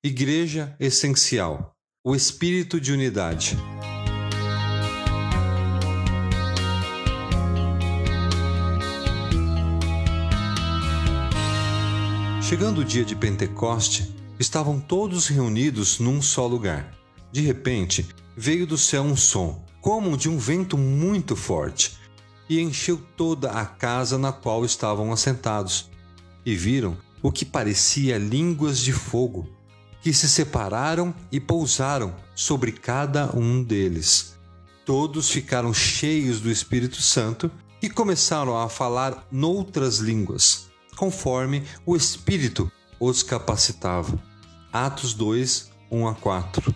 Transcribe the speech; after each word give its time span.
Igreja 0.00 0.76
Essencial 0.78 1.74
o 2.04 2.14
espírito 2.14 2.80
de 2.80 2.92
unidade. 2.92 3.56
Chegando 12.40 12.82
o 12.82 12.84
dia 12.84 13.04
de 13.04 13.16
Pentecoste, 13.16 14.14
estavam 14.38 14.78
todos 14.78 15.26
reunidos 15.26 15.98
num 15.98 16.22
só 16.22 16.46
lugar. 16.46 16.96
De 17.32 17.40
repente, 17.40 18.06
veio 18.36 18.68
do 18.68 18.78
céu 18.78 19.02
um 19.02 19.16
som, 19.16 19.66
como 19.80 20.16
de 20.16 20.28
um 20.28 20.38
vento 20.38 20.78
muito 20.78 21.34
forte, 21.34 21.98
e 22.48 22.60
encheu 22.60 23.02
toda 23.16 23.50
a 23.50 23.66
casa 23.66 24.16
na 24.16 24.30
qual 24.30 24.64
estavam 24.64 25.12
assentados. 25.12 25.90
E 26.46 26.54
viram 26.54 26.96
o 27.20 27.32
que 27.32 27.44
parecia 27.44 28.16
línguas 28.16 28.78
de 28.78 28.92
fogo, 28.92 29.57
que 30.02 30.12
se 30.12 30.28
separaram 30.28 31.14
e 31.30 31.40
pousaram 31.40 32.14
sobre 32.34 32.72
cada 32.72 33.36
um 33.36 33.62
deles. 33.62 34.36
Todos 34.84 35.30
ficaram 35.30 35.74
cheios 35.74 36.40
do 36.40 36.50
Espírito 36.50 37.02
Santo 37.02 37.50
e 37.82 37.90
começaram 37.90 38.56
a 38.56 38.68
falar 38.68 39.26
noutras 39.30 39.98
línguas, 39.98 40.68
conforme 40.96 41.62
o 41.84 41.94
Espírito 41.94 42.70
os 42.98 43.22
capacitava. 43.22 44.18
Atos 44.72 45.14
2, 45.14 45.70
1 45.90 46.08
a 46.08 46.14
4. 46.14 46.74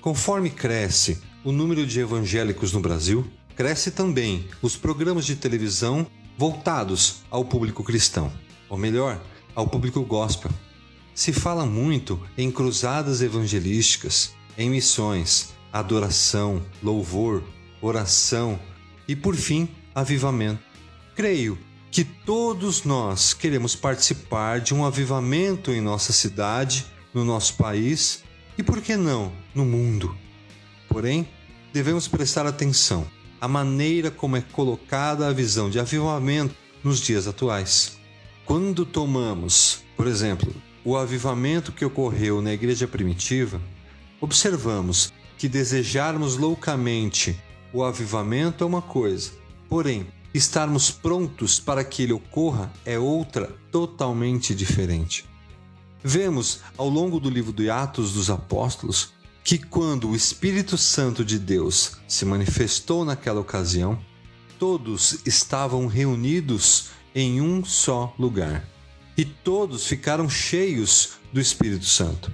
Conforme 0.00 0.50
cresce 0.50 1.20
o 1.44 1.52
número 1.52 1.86
de 1.86 2.00
evangélicos 2.00 2.72
no 2.72 2.80
Brasil, 2.80 3.26
cresce 3.54 3.90
também 3.90 4.48
os 4.62 4.76
programas 4.76 5.26
de 5.26 5.36
televisão 5.36 6.06
voltados 6.36 7.16
ao 7.30 7.44
público 7.44 7.84
cristão, 7.84 8.32
ou 8.68 8.78
melhor, 8.78 9.20
ao 9.54 9.68
público 9.68 10.02
gospel. 10.02 10.50
Se 11.14 11.32
fala 11.32 11.66
muito 11.66 12.20
em 12.36 12.50
cruzadas 12.50 13.20
evangelísticas, 13.20 14.34
em 14.56 14.70
missões, 14.70 15.50
adoração, 15.72 16.62
louvor, 16.82 17.42
oração 17.80 18.58
e, 19.06 19.14
por 19.14 19.34
fim, 19.34 19.68
avivamento. 19.94 20.62
Creio 21.14 21.58
que 21.90 22.04
todos 22.04 22.84
nós 22.84 23.34
queremos 23.34 23.74
participar 23.74 24.60
de 24.60 24.72
um 24.72 24.84
avivamento 24.84 25.72
em 25.72 25.80
nossa 25.80 26.12
cidade, 26.12 26.86
no 27.12 27.24
nosso 27.24 27.54
país 27.54 28.22
e, 28.56 28.62
por 28.62 28.80
que 28.80 28.96
não, 28.96 29.32
no 29.54 29.64
mundo. 29.64 30.16
Porém, 30.88 31.28
devemos 31.72 32.06
prestar 32.06 32.46
atenção 32.46 33.06
à 33.40 33.48
maneira 33.48 34.10
como 34.10 34.36
é 34.36 34.40
colocada 34.40 35.26
a 35.26 35.32
visão 35.32 35.70
de 35.70 35.80
avivamento 35.80 36.54
nos 36.84 37.00
dias 37.00 37.26
atuais. 37.26 37.98
Quando 38.44 38.84
tomamos, 38.84 39.82
por 39.96 40.06
exemplo, 40.06 40.52
o 40.84 40.96
avivamento 40.96 41.72
que 41.72 41.84
ocorreu 41.84 42.40
na 42.40 42.52
igreja 42.52 42.88
primitiva, 42.88 43.60
observamos 44.20 45.12
que 45.36 45.48
desejarmos 45.48 46.36
loucamente 46.36 47.38
o 47.72 47.84
avivamento 47.84 48.64
é 48.64 48.66
uma 48.66 48.82
coisa, 48.82 49.30
porém, 49.68 50.06
estarmos 50.34 50.90
prontos 50.90 51.60
para 51.60 51.84
que 51.84 52.02
ele 52.02 52.12
ocorra 52.12 52.72
é 52.84 52.98
outra 52.98 53.54
totalmente 53.70 54.54
diferente. 54.54 55.24
Vemos 56.02 56.60
ao 56.76 56.88
longo 56.88 57.20
do 57.20 57.28
livro 57.28 57.52
de 57.52 57.68
Atos 57.70 58.12
dos 58.12 58.30
Apóstolos 58.30 59.12
que 59.44 59.58
quando 59.58 60.08
o 60.08 60.16
Espírito 60.16 60.76
Santo 60.76 61.24
de 61.24 61.38
Deus 61.38 61.98
se 62.08 62.24
manifestou 62.24 63.04
naquela 63.04 63.40
ocasião, 63.40 63.98
todos 64.58 65.18
estavam 65.24 65.86
reunidos 65.86 66.90
em 67.14 67.40
um 67.40 67.64
só 67.64 68.14
lugar 68.18 68.66
e 69.20 69.24
todos 69.26 69.86
ficaram 69.86 70.30
cheios 70.30 71.18
do 71.30 71.38
Espírito 71.38 71.84
Santo. 71.84 72.32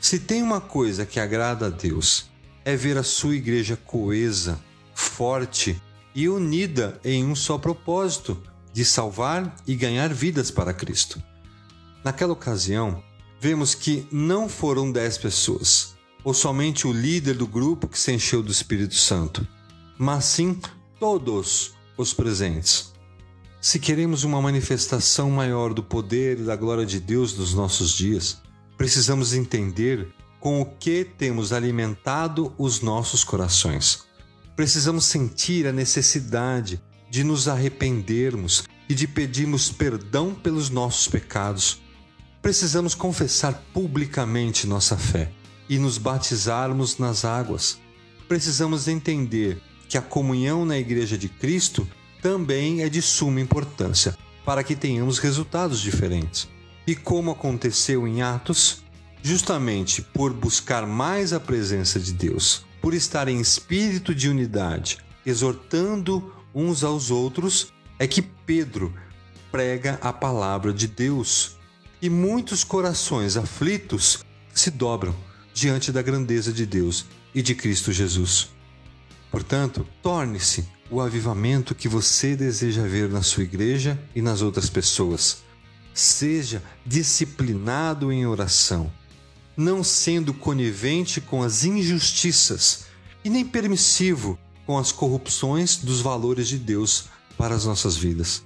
Se 0.00 0.20
tem 0.20 0.44
uma 0.44 0.60
coisa 0.60 1.04
que 1.04 1.18
agrada 1.18 1.66
a 1.66 1.70
Deus, 1.70 2.30
é 2.64 2.76
ver 2.76 2.96
a 2.96 3.02
sua 3.02 3.34
igreja 3.34 3.76
coesa, 3.76 4.62
forte 4.94 5.82
e 6.14 6.28
unida 6.28 7.00
em 7.04 7.24
um 7.24 7.34
só 7.34 7.58
propósito 7.58 8.40
de 8.72 8.84
salvar 8.84 9.56
e 9.66 9.74
ganhar 9.74 10.14
vidas 10.14 10.52
para 10.52 10.72
Cristo. 10.72 11.20
Naquela 12.04 12.32
ocasião, 12.32 13.02
vemos 13.40 13.74
que 13.74 14.06
não 14.12 14.48
foram 14.48 14.92
dez 14.92 15.18
pessoas, 15.18 15.96
ou 16.22 16.32
somente 16.32 16.86
o 16.86 16.92
líder 16.92 17.34
do 17.34 17.46
grupo 17.48 17.88
que 17.88 17.98
se 17.98 18.12
encheu 18.12 18.40
do 18.40 18.52
Espírito 18.52 18.94
Santo, 18.94 19.44
mas 19.98 20.26
sim 20.26 20.60
todos 21.00 21.74
os 21.98 22.14
presentes. 22.14 22.93
Se 23.64 23.78
queremos 23.78 24.24
uma 24.24 24.42
manifestação 24.42 25.30
maior 25.30 25.72
do 25.72 25.82
poder 25.82 26.38
e 26.38 26.42
da 26.42 26.54
glória 26.54 26.84
de 26.84 27.00
Deus 27.00 27.34
nos 27.34 27.54
nossos 27.54 27.92
dias, 27.92 28.36
precisamos 28.76 29.32
entender 29.32 30.06
com 30.38 30.60
o 30.60 30.66
que 30.66 31.02
temos 31.02 31.50
alimentado 31.50 32.52
os 32.58 32.82
nossos 32.82 33.24
corações. 33.24 34.04
Precisamos 34.54 35.06
sentir 35.06 35.66
a 35.66 35.72
necessidade 35.72 36.78
de 37.08 37.24
nos 37.24 37.48
arrependermos 37.48 38.64
e 38.86 38.94
de 38.94 39.08
pedirmos 39.08 39.70
perdão 39.70 40.34
pelos 40.34 40.68
nossos 40.68 41.08
pecados. 41.08 41.80
Precisamos 42.42 42.94
confessar 42.94 43.64
publicamente 43.72 44.66
nossa 44.66 44.98
fé 44.98 45.32
e 45.70 45.78
nos 45.78 45.96
batizarmos 45.96 46.98
nas 46.98 47.24
águas. 47.24 47.78
Precisamos 48.28 48.88
entender 48.88 49.58
que 49.88 49.96
a 49.96 50.02
comunhão 50.02 50.66
na 50.66 50.76
Igreja 50.76 51.16
de 51.16 51.30
Cristo 51.30 51.88
também 52.24 52.80
é 52.80 52.88
de 52.88 53.02
suma 53.02 53.38
importância 53.38 54.16
para 54.46 54.64
que 54.64 54.74
tenhamos 54.74 55.18
resultados 55.18 55.78
diferentes. 55.78 56.48
E 56.86 56.96
como 56.96 57.30
aconteceu 57.30 58.08
em 58.08 58.22
Atos, 58.22 58.82
justamente 59.22 60.00
por 60.00 60.32
buscar 60.32 60.86
mais 60.86 61.34
a 61.34 61.38
presença 61.38 62.00
de 62.00 62.14
Deus, 62.14 62.64
por 62.80 62.94
estar 62.94 63.28
em 63.28 63.42
espírito 63.42 64.14
de 64.14 64.30
unidade, 64.30 64.96
exortando 65.26 66.32
uns 66.54 66.82
aos 66.82 67.10
outros, 67.10 67.74
é 67.98 68.06
que 68.06 68.22
Pedro 68.22 68.94
prega 69.52 69.98
a 70.00 70.10
palavra 70.10 70.72
de 70.72 70.88
Deus. 70.88 71.58
E 72.00 72.08
muitos 72.08 72.64
corações 72.64 73.36
aflitos 73.36 74.24
se 74.54 74.70
dobram 74.70 75.14
diante 75.52 75.92
da 75.92 76.00
grandeza 76.00 76.54
de 76.54 76.64
Deus 76.64 77.04
e 77.34 77.42
de 77.42 77.54
Cristo 77.54 77.92
Jesus. 77.92 78.48
Portanto, 79.30 79.86
torne-se 80.02 80.66
o 80.94 81.00
avivamento 81.00 81.74
que 81.74 81.88
você 81.88 82.36
deseja 82.36 82.86
ver 82.86 83.08
na 83.08 83.20
sua 83.20 83.42
igreja 83.42 84.00
e 84.14 84.22
nas 84.22 84.42
outras 84.42 84.70
pessoas. 84.70 85.38
Seja 85.92 86.62
disciplinado 86.86 88.12
em 88.12 88.24
oração, 88.24 88.92
não 89.56 89.82
sendo 89.82 90.32
conivente 90.32 91.20
com 91.20 91.42
as 91.42 91.64
injustiças 91.64 92.84
e 93.24 93.28
nem 93.28 93.44
permissivo 93.44 94.38
com 94.64 94.78
as 94.78 94.92
corrupções 94.92 95.78
dos 95.78 96.00
valores 96.00 96.46
de 96.46 96.58
Deus 96.58 97.06
para 97.36 97.56
as 97.56 97.64
nossas 97.64 97.96
vidas. 97.96 98.44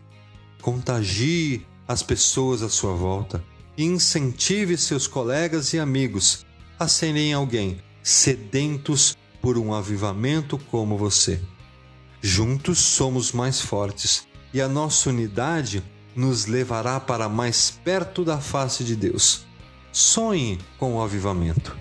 Contagie 0.63 1.67
as 1.87 2.03
pessoas 2.03 2.63
à 2.63 2.71
sua 2.71 2.95
volta 2.95 3.45
e 3.77 3.85
incentive 3.85 4.79
seus 4.79 5.07
colegas 5.07 5.75
e 5.75 5.79
amigos 5.79 6.47
a 6.79 6.89
serem 6.89 7.35
alguém 7.35 7.83
sedentos 8.03 9.15
por 9.43 9.59
um 9.59 9.75
avivamento 9.75 10.57
como 10.71 10.97
você. 10.97 11.39
Juntos 12.21 12.79
somos 12.79 13.33
mais 13.33 13.61
fortes 13.61 14.27
e 14.53 14.61
a 14.61 14.69
nossa 14.69 15.11
unidade 15.11 15.83
nos 16.17 16.47
levará 16.47 16.99
para 16.99 17.29
mais 17.29 17.71
perto 17.71 18.25
da 18.25 18.39
face 18.39 18.83
de 18.83 18.97
Deus. 18.97 19.47
Sonhe 19.93 20.59
com 20.79 20.97
o 20.97 21.03
avivamento. 21.03 21.77